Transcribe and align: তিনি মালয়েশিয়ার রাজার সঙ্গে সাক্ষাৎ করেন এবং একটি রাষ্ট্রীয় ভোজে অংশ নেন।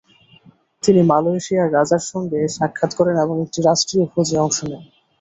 তিনি 0.83 1.01
মালয়েশিয়ার 1.03 1.73
রাজার 1.73 2.03
সঙ্গে 2.11 2.39
সাক্ষাৎ 2.57 2.91
করেন 2.99 3.15
এবং 3.25 3.35
একটি 3.45 3.59
রাষ্ট্রীয় 3.61 4.05
ভোজে 4.11 4.37
অংশ 4.39 4.57
নেন। 4.63 4.83